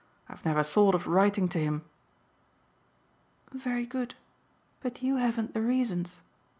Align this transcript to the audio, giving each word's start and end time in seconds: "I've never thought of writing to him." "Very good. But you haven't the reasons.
"I've 0.27 0.43
never 0.43 0.63
thought 0.63 0.95
of 0.95 1.05
writing 1.05 1.47
to 1.49 1.59
him." 1.59 1.83
"Very 3.51 3.85
good. 3.85 4.15
But 4.81 5.03
you 5.03 5.17
haven't 5.17 5.53
the 5.53 5.61
reasons. 5.61 6.21